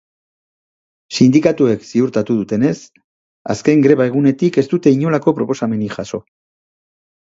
Sindikatuek 1.17 1.83
ziurtatu 1.89 2.37
dutenez, 2.39 2.73
azken 3.55 3.83
greba 3.87 4.09
egunetik 4.13 4.59
ez 4.63 4.67
dute 4.75 4.95
inolako 4.97 5.35
proposamenik 5.41 5.99
jaso. 5.99 6.23